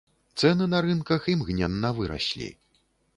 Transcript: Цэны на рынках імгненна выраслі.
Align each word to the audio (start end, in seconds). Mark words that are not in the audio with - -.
Цэны 0.39 0.65
на 0.71 0.79
рынках 0.85 1.27
імгненна 1.33 1.91
выраслі. 1.99 2.49